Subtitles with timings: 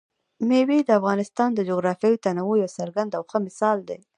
[0.47, 3.99] مېوې د افغانستان د جغرافیوي تنوع یو څرګند او ښه مثال دی.